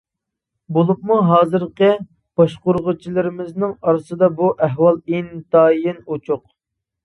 [0.77, 1.89] بولۇپمۇ ھازىرقى
[2.41, 6.47] باشقۇرغۇچىلىرىمىزنىڭ ئارىسىدا بۇ ئەھۋال ئىنتايىن ئوچۇق.